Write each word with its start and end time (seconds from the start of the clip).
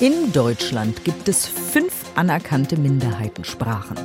In 0.00 0.32
Deutschland 0.32 1.04
gibt 1.04 1.28
es 1.28 1.46
fünf 1.46 1.92
anerkannte 2.16 2.76
Minderheitensprachen. 2.76 3.96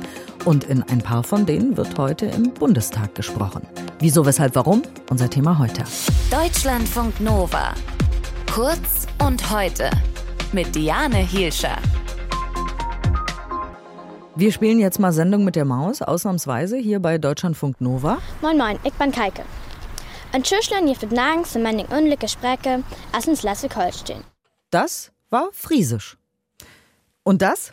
Und 0.44 0.64
in 0.64 0.82
ein 0.84 0.98
paar 0.98 1.24
von 1.24 1.46
denen 1.46 1.76
wird 1.76 1.98
heute 1.98 2.26
im 2.26 2.52
Bundestag 2.54 3.14
gesprochen. 3.14 3.66
Wieso, 3.98 4.24
weshalb, 4.24 4.54
warum? 4.54 4.82
Unser 5.10 5.28
Thema 5.28 5.58
heute. 5.58 5.82
Deutschlandfunk 6.30 7.20
Nova. 7.20 7.74
Kurz 8.52 9.06
und 9.24 9.50
heute. 9.50 9.90
Mit 10.52 10.74
Diane 10.74 11.18
Hielscher. 11.18 11.76
Wir 14.36 14.52
spielen 14.52 14.78
jetzt 14.78 15.00
mal 15.00 15.12
Sendung 15.12 15.44
mit 15.44 15.56
der 15.56 15.64
Maus, 15.64 16.00
ausnahmsweise 16.00 16.76
hier 16.76 17.00
bei 17.00 17.18
Deutschlandfunk 17.18 17.80
Nova. 17.80 18.18
Moin 18.40 18.56
Moin, 18.56 18.78
ich 18.84 18.92
bin 18.94 19.10
Keike. 19.10 19.42
Ein 20.32 20.44
Schüchlein 20.44 20.86
hier 20.86 20.96
für 20.96 21.06
Nagen 21.06 21.44
zu 21.44 21.58
meinen 21.58 21.86
unglücklichen 21.86 22.28
Sprecke 22.28 22.84
aus 23.16 23.24
dem 23.24 23.34
Schleswig-Holstein. 23.34 24.22
Das 24.70 25.10
war 25.30 25.50
Friesisch. 25.52 26.16
Und 27.22 27.42
das? 27.42 27.72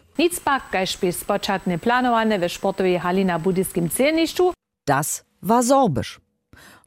Buddhistskim 3.40 3.90
ceništu. 3.90 4.52
Das 4.86 5.24
war 5.42 5.64
Sorbisch. 5.64 6.20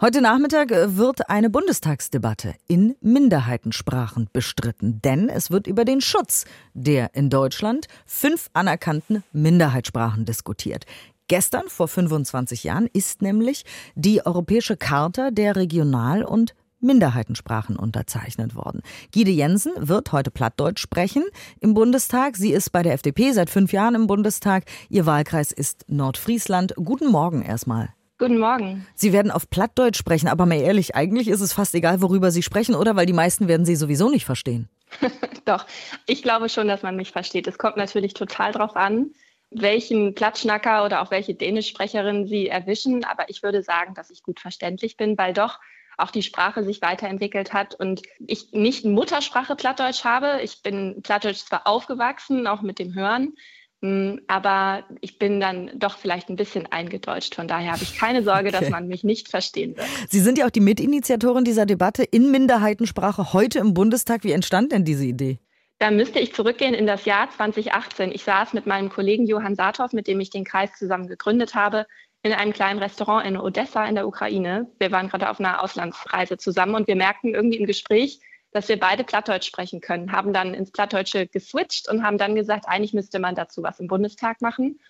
Heute 0.01 0.21
Nachmittag 0.21 0.71
wird 0.71 1.29
eine 1.29 1.51
Bundestagsdebatte 1.51 2.55
in 2.69 2.95
Minderheitensprachen 3.01 4.29
bestritten, 4.33 5.01
denn 5.03 5.29
es 5.29 5.51
wird 5.51 5.67
über 5.67 5.85
den 5.85 6.01
Schutz 6.01 6.45
der 6.75 7.15
in 7.15 7.31
Deutschland 7.31 7.87
fünf 8.07 8.49
anerkannten 8.53 9.25
Minderheitssprachen 9.33 10.25
diskutiert. 10.25 10.85
Gestern, 11.27 11.69
vor 11.69 11.89
25 11.89 12.65
Jahren, 12.65 12.87
ist 12.93 13.23
nämlich 13.23 13.65
die 13.95 14.25
Europäische 14.25 14.77
Charta 14.77 15.31
der 15.31 15.57
Regional- 15.57 16.25
und 16.25 16.55
Minderheitensprachen 16.81 17.77
unterzeichnet 17.77 18.55
worden. 18.55 18.83
Gide 19.11 19.31
Jensen 19.31 19.73
wird 19.77 20.13
heute 20.13 20.31
Plattdeutsch 20.31 20.81
sprechen 20.81 21.25
im 21.61 21.75
Bundestag. 21.75 22.37
Sie 22.37 22.53
ist 22.53 22.71
bei 22.71 22.83
der 22.83 22.95
FDP 22.95 23.33
seit 23.33 23.51
fünf 23.51 23.73
Jahren 23.73 23.95
im 23.95 24.07
Bundestag. 24.07 24.65
Ihr 24.89 25.07
Wahlkreis 25.07 25.53
ist 25.53 25.85
Nordfriesland. 25.89 26.75
Guten 26.77 27.11
Morgen 27.11 27.43
erstmal. 27.43 27.91
Guten 28.19 28.39
Morgen. 28.39 28.85
Sie 28.95 29.13
werden 29.13 29.31
auf 29.31 29.49
Plattdeutsch 29.49 29.97
sprechen, 29.97 30.27
aber 30.27 30.45
mal 30.45 30.61
ehrlich, 30.61 30.97
eigentlich 30.97 31.29
ist 31.29 31.41
es 31.41 31.53
fast 31.53 31.73
egal, 31.77 32.03
worüber 32.03 32.33
Sie 32.33 32.43
sprechen, 32.43 32.75
oder? 32.75 32.97
Weil 32.97 33.07
die 33.07 33.13
meisten 33.13 33.47
werden 33.47 33.65
Sie 33.65 33.77
sowieso 33.77 34.11
nicht 34.11 34.25
verstehen. 34.25 34.69
Doch, 35.45 35.67
ich 36.07 36.23
glaube 36.25 36.49
schon, 36.49 36.67
dass 36.67 36.83
man 36.83 36.97
mich 36.97 37.13
versteht. 37.13 37.47
Es 37.47 37.59
kommt 37.59 37.77
natürlich 37.77 38.15
total 38.15 38.51
drauf 38.51 38.75
an, 38.75 39.13
welchen 39.51 40.17
Plattschnacker 40.17 40.85
oder 40.85 41.01
auch 41.01 41.13
welche 41.13 41.35
Dänischsprecherin 41.35 42.27
Sie 42.27 42.49
erwischen. 42.49 43.05
Aber 43.05 43.31
ich 43.31 43.45
würde 43.45 43.63
sagen, 43.63 43.95
dass 43.95 44.11
ich 44.11 44.25
gut 44.25 44.41
verständlich 44.41 44.97
bin, 44.97 45.17
weil 45.17 45.33
doch 45.33 45.61
auch 45.99 46.11
die 46.11 46.23
Sprache 46.23 46.65
sich 46.65 46.81
weiterentwickelt 46.81 47.53
hat 47.53 47.75
und 47.75 48.03
ich 48.19 48.53
nicht 48.53 48.85
Muttersprache 48.85 49.57
Plattdeutsch 49.57 50.05
habe. 50.05 50.41
Ich 50.43 50.63
bin 50.63 51.01
Plattdeutsch 51.03 51.45
zwar 51.45 51.67
aufgewachsen, 51.67 52.47
auch 52.47 52.63
mit 52.63 52.79
dem 52.79 52.95
Hören, 52.95 53.35
hm, 53.81 54.21
aber 54.27 54.85
ich 55.01 55.19
bin 55.19 55.41
dann 55.41 55.71
doch 55.77 55.99
vielleicht 55.99 56.29
ein 56.31 56.37
bisschen 56.37 56.67
eingedeutscht. 56.67 57.35
Von 57.35 57.47
daher 57.47 57.73
habe 57.73 57.83
ich 57.83 57.97
keine 57.97 58.23
Sorge, 58.23 58.49
okay. 58.49 58.59
dass 58.61 58.71
man 58.71 58.89
mich 58.89 59.05
nicht 59.05 59.29
verstehen 59.29 59.77
wird. 59.77 59.87
Sie 60.09 60.21
sind 60.21 60.39
ja 60.39 60.47
auch 60.47 60.51
die 60.51 60.61
Mitinitiatorin 60.61 61.45
dieser 61.45 61.67
Debatte 61.67 62.03
in 62.03 62.31
Minderheitensprache 62.31 63.33
heute 63.33 63.61
im 63.61 63.75
Bundestag. 63.75 64.25
Wie 64.25 64.33
entstand 64.33 64.73
denn 64.73 64.85
diese 64.85 65.05
Idee? 65.05 65.39
Da 65.79 65.93
müsste 65.93 66.19
ich 66.19 66.35
zurückgehen 66.35 66.75
in 66.75 66.89
das 66.89 67.05
Jahr 67.05 67.31
2018. 67.31 68.11
Ich 68.11 68.25
saß 68.25 68.53
mit 68.53 68.67
meinem 68.67 68.89
Kollegen 68.89 69.27
Johann 69.27 69.55
Saathoff, 69.55 69.93
mit 69.93 70.09
dem 70.09 70.19
ich 70.19 70.31
den 70.31 70.45
Kreis 70.45 70.71
zusammen 70.77 71.07
gegründet 71.07 71.55
habe, 71.55 71.87
in 72.23 72.33
einem 72.33 72.53
kleinen 72.53 72.81
Restaurant 72.81 73.27
in 73.27 73.37
Odessa 73.37 73.87
in 73.87 73.95
der 73.95 74.07
Ukraine. 74.07 74.67
Wir 74.79 74.91
waren 74.91 75.09
gerade 75.09 75.31
auf 75.31 75.39
einer 75.39 75.63
Auslandsreise 75.63 76.37
zusammen 76.37 76.75
und 76.75 76.89
wir 76.89 76.97
merkten 76.97 77.35
irgendwie 77.35 77.59
im 77.59 77.67
Gespräch, 77.67 78.21
dass 78.51 78.69
wir 78.69 78.79
beide 78.79 79.05
Plattdeutsch 79.05 79.47
sprechen 79.47 79.81
können, 79.81 80.13
haben 80.13 80.33
dann 80.33 80.55
ins 80.55 80.71
Plattdeutsche 80.73 81.27
geswitcht 81.27 81.89
und 81.89 82.03
haben 82.03 82.19
dann 82.19 82.35
gesagt, 82.35 82.67
eigentlich 82.67 82.95
müsste 82.95 83.19
man 83.19 83.35
dazu 83.35 83.63
was 83.63 83.79
im 83.79 83.89
Bundestag 83.89 84.41
machen. 84.41 84.81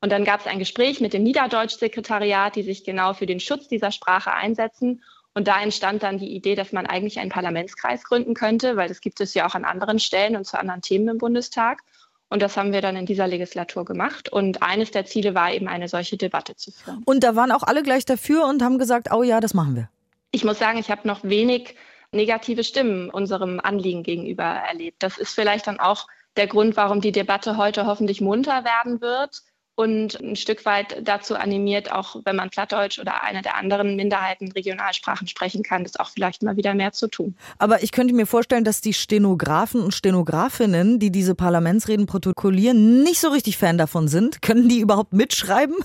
Und 0.00 0.12
dann 0.12 0.24
gab 0.24 0.40
es 0.40 0.46
ein 0.46 0.58
Gespräch 0.58 1.00
mit 1.00 1.14
dem 1.14 1.22
Niederdeutsch-Sekretariat, 1.22 2.54
die 2.54 2.62
sich 2.62 2.84
genau 2.84 3.14
für 3.14 3.26
den 3.26 3.40
Schutz 3.40 3.68
dieser 3.68 3.90
Sprache 3.90 4.32
einsetzen. 4.32 5.02
Und 5.34 5.48
da 5.48 5.60
entstand 5.60 6.02
dann 6.02 6.18
die 6.18 6.34
Idee, 6.34 6.54
dass 6.54 6.72
man 6.72 6.86
eigentlich 6.86 7.18
einen 7.18 7.30
Parlamentskreis 7.30 8.04
gründen 8.04 8.34
könnte, 8.34 8.76
weil 8.76 8.88
das 8.88 9.00
gibt 9.00 9.20
es 9.20 9.34
ja 9.34 9.46
auch 9.46 9.54
an 9.54 9.64
anderen 9.64 9.98
Stellen 9.98 10.36
und 10.36 10.46
zu 10.46 10.58
anderen 10.58 10.82
Themen 10.82 11.08
im 11.08 11.18
Bundestag. 11.18 11.82
Und 12.28 12.42
das 12.42 12.56
haben 12.56 12.72
wir 12.72 12.80
dann 12.80 12.96
in 12.96 13.06
dieser 13.06 13.26
Legislatur 13.26 13.84
gemacht. 13.84 14.28
Und 14.28 14.62
eines 14.62 14.90
der 14.90 15.06
Ziele 15.06 15.34
war 15.34 15.52
eben, 15.52 15.68
eine 15.68 15.88
solche 15.88 16.16
Debatte 16.16 16.56
zu 16.56 16.72
führen. 16.72 17.02
Und 17.04 17.22
da 17.22 17.36
waren 17.36 17.52
auch 17.52 17.62
alle 17.62 17.82
gleich 17.82 18.04
dafür 18.04 18.46
und 18.46 18.62
haben 18.62 18.78
gesagt, 18.78 19.12
oh 19.12 19.22
ja, 19.22 19.40
das 19.40 19.54
machen 19.54 19.76
wir. 19.76 19.88
Ich 20.32 20.44
muss 20.44 20.58
sagen, 20.58 20.78
ich 20.78 20.90
habe 20.90 21.06
noch 21.06 21.22
wenig 21.22 21.76
negative 22.10 22.64
Stimmen 22.64 23.10
unserem 23.10 23.60
Anliegen 23.60 24.02
gegenüber 24.02 24.44
erlebt. 24.44 25.02
Das 25.02 25.18
ist 25.18 25.34
vielleicht 25.34 25.66
dann 25.66 25.78
auch 25.78 26.08
der 26.36 26.46
Grund, 26.46 26.76
warum 26.76 27.00
die 27.00 27.12
Debatte 27.12 27.56
heute 27.56 27.86
hoffentlich 27.86 28.20
munter 28.20 28.64
werden 28.64 29.00
wird 29.00 29.42
und 29.76 30.18
ein 30.20 30.36
Stück 30.36 30.64
weit 30.64 31.06
dazu 31.06 31.36
animiert, 31.36 31.92
auch 31.92 32.16
wenn 32.24 32.34
man 32.34 32.50
Plattdeutsch 32.50 32.98
oder 32.98 33.22
eine 33.22 33.42
der 33.42 33.56
anderen 33.56 33.94
Minderheiten 33.94 34.50
Regionalsprachen 34.50 35.28
sprechen 35.28 35.62
kann, 35.62 35.84
das 35.84 35.96
auch 35.96 36.08
vielleicht 36.08 36.42
mal 36.42 36.56
wieder 36.56 36.74
mehr 36.74 36.92
zu 36.92 37.08
tun. 37.08 37.36
Aber 37.58 37.82
ich 37.82 37.92
könnte 37.92 38.14
mir 38.14 38.26
vorstellen, 38.26 38.64
dass 38.64 38.80
die 38.80 38.94
Stenografen 38.94 39.82
und 39.82 39.92
Stenografinnen, 39.92 40.98
die 40.98 41.12
diese 41.12 41.34
Parlamentsreden 41.34 42.06
protokollieren, 42.06 43.02
nicht 43.02 43.20
so 43.20 43.28
richtig 43.28 43.58
Fan 43.58 43.76
davon 43.76 44.08
sind. 44.08 44.40
Können 44.40 44.68
die 44.68 44.80
überhaupt 44.80 45.12
mitschreiben? 45.12 45.76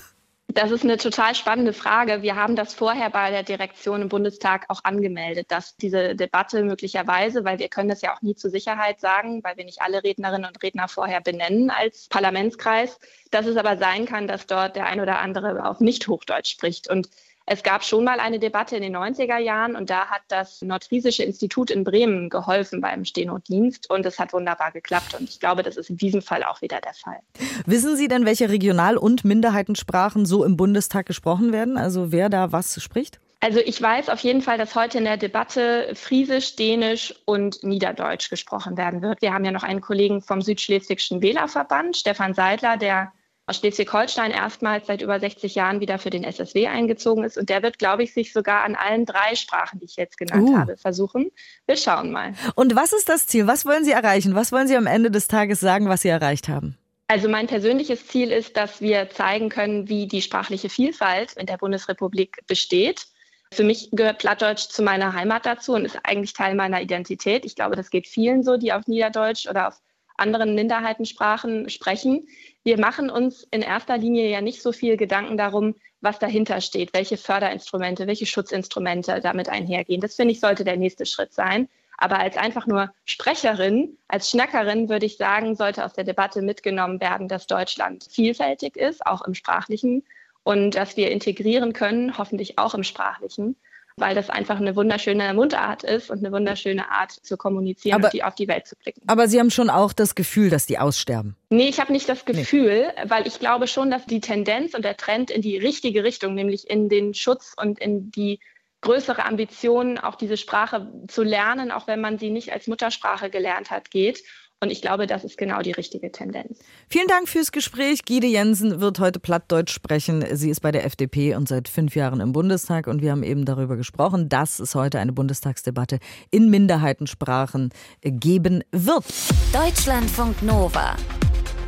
Das 0.54 0.70
ist 0.70 0.84
eine 0.84 0.98
total 0.98 1.34
spannende 1.34 1.72
Frage. 1.72 2.20
Wir 2.20 2.36
haben 2.36 2.56
das 2.56 2.74
vorher 2.74 3.08
bei 3.08 3.30
der 3.30 3.42
Direktion 3.42 4.02
im 4.02 4.08
Bundestag 4.10 4.66
auch 4.68 4.84
angemeldet, 4.84 5.50
dass 5.50 5.76
diese 5.76 6.14
Debatte 6.14 6.62
möglicherweise, 6.62 7.44
weil 7.44 7.58
wir 7.58 7.68
können 7.68 7.88
das 7.88 8.02
ja 8.02 8.14
auch 8.14 8.20
nie 8.20 8.34
zur 8.34 8.50
Sicherheit 8.50 9.00
sagen, 9.00 9.42
weil 9.42 9.56
wir 9.56 9.64
nicht 9.64 9.80
alle 9.80 10.04
Rednerinnen 10.04 10.46
und 10.46 10.62
Redner 10.62 10.88
vorher 10.88 11.22
benennen 11.22 11.70
als 11.70 12.08
Parlamentskreis, 12.08 12.98
dass 13.30 13.46
es 13.46 13.56
aber 13.56 13.78
sein 13.78 14.04
kann, 14.04 14.26
dass 14.26 14.46
dort 14.46 14.76
der 14.76 14.86
ein 14.86 15.00
oder 15.00 15.20
andere 15.20 15.64
auf 15.66 15.80
Nicht-Hochdeutsch 15.80 16.50
spricht. 16.50 16.90
Und 16.90 17.08
es 17.46 17.62
gab 17.62 17.84
schon 17.84 18.04
mal 18.04 18.20
eine 18.20 18.38
Debatte 18.38 18.76
in 18.76 18.82
den 18.82 18.96
90er 18.96 19.38
Jahren 19.38 19.76
und 19.76 19.90
da 19.90 20.06
hat 20.06 20.22
das 20.28 20.62
Nordfriesische 20.62 21.22
Institut 21.22 21.70
in 21.70 21.84
Bremen 21.84 22.30
geholfen 22.30 22.80
beim 22.80 23.04
Steno-Dienst 23.04 23.90
und 23.90 24.06
es 24.06 24.18
hat 24.18 24.32
wunderbar 24.32 24.72
geklappt 24.72 25.14
und 25.18 25.28
ich 25.28 25.40
glaube, 25.40 25.62
das 25.62 25.76
ist 25.76 25.90
in 25.90 25.96
diesem 25.96 26.22
Fall 26.22 26.44
auch 26.44 26.62
wieder 26.62 26.80
der 26.80 26.94
Fall. 26.94 27.18
Wissen 27.66 27.96
Sie 27.96 28.08
denn, 28.08 28.24
welche 28.24 28.48
Regional- 28.48 28.96
und 28.96 29.24
Minderheitensprachen 29.24 30.26
so 30.26 30.44
im 30.44 30.56
Bundestag 30.56 31.06
gesprochen 31.06 31.52
werden? 31.52 31.76
Also 31.76 32.12
wer 32.12 32.28
da 32.28 32.52
was 32.52 32.80
spricht? 32.82 33.20
Also 33.40 33.58
ich 33.58 33.82
weiß 33.82 34.08
auf 34.08 34.20
jeden 34.20 34.40
Fall, 34.40 34.56
dass 34.56 34.76
heute 34.76 34.98
in 34.98 35.04
der 35.04 35.16
Debatte 35.16 35.90
Friesisch, 35.94 36.54
Dänisch 36.54 37.12
und 37.24 37.64
Niederdeutsch 37.64 38.30
gesprochen 38.30 38.76
werden 38.76 39.02
wird. 39.02 39.20
Wir 39.20 39.34
haben 39.34 39.44
ja 39.44 39.50
noch 39.50 39.64
einen 39.64 39.80
Kollegen 39.80 40.22
vom 40.22 40.42
Südschleswigschen 40.42 41.22
Wählerverband, 41.22 41.96
Stefan 41.96 42.34
Seidler, 42.34 42.76
der 42.76 43.12
aus 43.52 43.58
Schleswig-Holstein 43.58 44.30
erstmals 44.30 44.86
seit 44.86 45.02
über 45.02 45.20
60 45.20 45.54
Jahren 45.54 45.80
wieder 45.80 45.98
für 45.98 46.08
den 46.08 46.24
SSW 46.24 46.68
eingezogen 46.68 47.22
ist. 47.22 47.36
Und 47.36 47.50
der 47.50 47.62
wird, 47.62 47.78
glaube 47.78 48.02
ich, 48.02 48.14
sich 48.14 48.32
sogar 48.32 48.64
an 48.64 48.74
allen 48.74 49.04
drei 49.04 49.34
Sprachen, 49.34 49.78
die 49.78 49.84
ich 49.84 49.96
jetzt 49.96 50.16
genannt 50.16 50.48
uh. 50.48 50.56
habe, 50.56 50.76
versuchen. 50.78 51.30
Wir 51.66 51.76
schauen 51.76 52.10
mal. 52.12 52.32
Und 52.54 52.74
was 52.74 52.94
ist 52.94 53.10
das 53.10 53.26
Ziel? 53.26 53.46
Was 53.46 53.66
wollen 53.66 53.84
Sie 53.84 53.90
erreichen? 53.90 54.34
Was 54.34 54.52
wollen 54.52 54.68
Sie 54.68 54.76
am 54.76 54.86
Ende 54.86 55.10
des 55.10 55.28
Tages 55.28 55.60
sagen, 55.60 55.88
was 55.90 56.00
Sie 56.00 56.08
erreicht 56.08 56.48
haben? 56.48 56.78
Also 57.08 57.28
mein 57.28 57.46
persönliches 57.46 58.06
Ziel 58.06 58.32
ist, 58.32 58.56
dass 58.56 58.80
wir 58.80 59.10
zeigen 59.10 59.50
können, 59.50 59.86
wie 59.90 60.08
die 60.08 60.22
sprachliche 60.22 60.70
Vielfalt 60.70 61.34
in 61.34 61.44
der 61.44 61.58
Bundesrepublik 61.58 62.38
besteht. 62.46 63.06
Für 63.52 63.64
mich 63.64 63.90
gehört 63.92 64.20
Plattdeutsch 64.20 64.70
zu 64.70 64.82
meiner 64.82 65.12
Heimat 65.12 65.44
dazu 65.44 65.74
und 65.74 65.84
ist 65.84 65.98
eigentlich 66.04 66.32
Teil 66.32 66.54
meiner 66.54 66.80
Identität. 66.80 67.44
Ich 67.44 67.54
glaube, 67.54 67.76
das 67.76 67.90
geht 67.90 68.06
vielen 68.06 68.42
so, 68.42 68.56
die 68.56 68.72
auf 68.72 68.86
Niederdeutsch 68.86 69.46
oder 69.46 69.68
auf 69.68 69.82
anderen 70.16 70.54
Minderheitensprachen 70.54 71.68
sprechen. 71.68 72.28
Wir 72.64 72.78
machen 72.78 73.10
uns 73.10 73.46
in 73.50 73.62
erster 73.62 73.98
Linie 73.98 74.28
ja 74.30 74.40
nicht 74.40 74.62
so 74.62 74.72
viel 74.72 74.96
Gedanken 74.96 75.36
darum, 75.36 75.74
was 76.00 76.18
dahinter 76.18 76.60
steht, 76.60 76.92
welche 76.94 77.16
Förderinstrumente, 77.16 78.06
welche 78.06 78.26
Schutzinstrumente 78.26 79.20
damit 79.20 79.48
einhergehen. 79.48 80.00
Das 80.00 80.16
finde 80.16 80.32
ich 80.32 80.40
sollte 80.40 80.64
der 80.64 80.76
nächste 80.76 81.06
Schritt 81.06 81.32
sein. 81.32 81.68
Aber 81.96 82.18
als 82.18 82.36
einfach 82.36 82.66
nur 82.66 82.92
Sprecherin, 83.04 83.96
als 84.08 84.28
Schnackerin 84.30 84.88
würde 84.88 85.06
ich 85.06 85.16
sagen, 85.16 85.54
sollte 85.54 85.84
aus 85.84 85.92
der 85.92 86.04
Debatte 86.04 86.42
mitgenommen 86.42 87.00
werden, 87.00 87.28
dass 87.28 87.46
Deutschland 87.46 88.06
vielfältig 88.10 88.76
ist, 88.76 89.06
auch 89.06 89.22
im 89.22 89.34
sprachlichen 89.34 90.04
und 90.42 90.72
dass 90.74 90.96
wir 90.96 91.12
integrieren 91.12 91.72
können, 91.72 92.18
hoffentlich 92.18 92.58
auch 92.58 92.74
im 92.74 92.82
sprachlichen 92.82 93.56
weil 93.96 94.14
das 94.14 94.30
einfach 94.30 94.56
eine 94.56 94.76
wunderschöne 94.76 95.34
Mundart 95.34 95.82
ist 95.84 96.10
und 96.10 96.18
eine 96.18 96.32
wunderschöne 96.32 96.90
Art 96.90 97.12
zu 97.12 97.36
kommunizieren 97.36 97.96
aber, 97.96 98.06
und 98.06 98.12
die 98.12 98.24
auf 98.24 98.34
die 98.34 98.48
Welt 98.48 98.66
zu 98.66 98.76
blicken. 98.76 99.02
Aber 99.06 99.28
Sie 99.28 99.38
haben 99.38 99.50
schon 99.50 99.70
auch 99.70 99.92
das 99.92 100.14
Gefühl, 100.14 100.50
dass 100.50 100.66
die 100.66 100.78
aussterben? 100.78 101.36
Nee, 101.50 101.68
ich 101.68 101.80
habe 101.80 101.92
nicht 101.92 102.08
das 102.08 102.24
Gefühl, 102.24 102.92
nee. 102.96 103.10
weil 103.10 103.26
ich 103.26 103.38
glaube 103.38 103.66
schon, 103.66 103.90
dass 103.90 104.06
die 104.06 104.20
Tendenz 104.20 104.74
und 104.74 104.84
der 104.84 104.96
Trend 104.96 105.30
in 105.30 105.42
die 105.42 105.56
richtige 105.56 106.04
Richtung, 106.04 106.34
nämlich 106.34 106.68
in 106.68 106.88
den 106.88 107.14
Schutz 107.14 107.54
und 107.56 107.78
in 107.78 108.10
die 108.10 108.40
größere 108.82 109.24
Ambitionen, 109.24 109.96
auch 109.98 110.16
diese 110.16 110.36
Sprache 110.36 110.92
zu 111.08 111.22
lernen, 111.22 111.70
auch 111.70 111.86
wenn 111.86 112.00
man 112.00 112.18
sie 112.18 112.30
nicht 112.30 112.52
als 112.52 112.66
Muttersprache 112.66 113.30
gelernt 113.30 113.70
hat, 113.70 113.90
geht. 113.90 114.22
Und 114.62 114.70
ich 114.70 114.80
glaube, 114.80 115.08
das 115.08 115.24
ist 115.24 115.36
genau 115.36 115.60
die 115.60 115.72
richtige 115.72 116.12
Tendenz. 116.12 116.60
Vielen 116.88 117.08
Dank 117.08 117.28
fürs 117.28 117.50
Gespräch. 117.50 118.04
Gide 118.04 118.28
Jensen 118.28 118.80
wird 118.80 119.00
heute 119.00 119.18
Plattdeutsch 119.18 119.72
sprechen. 119.72 120.24
Sie 120.36 120.50
ist 120.50 120.60
bei 120.60 120.70
der 120.70 120.84
FDP 120.84 121.34
und 121.34 121.48
seit 121.48 121.66
fünf 121.66 121.96
Jahren 121.96 122.20
im 122.20 122.32
Bundestag. 122.32 122.86
Und 122.86 123.02
wir 123.02 123.10
haben 123.10 123.24
eben 123.24 123.44
darüber 123.44 123.76
gesprochen, 123.76 124.28
dass 124.28 124.60
es 124.60 124.76
heute 124.76 125.00
eine 125.00 125.12
Bundestagsdebatte 125.12 125.98
in 126.30 126.48
Minderheitensprachen 126.48 127.70
geben 128.02 128.62
wird. 128.70 129.04
Deutschlandfunk 129.52 130.40
Nova. 130.44 130.94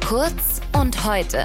Kurz 0.07 0.61
und 0.73 1.05
heute. 1.05 1.45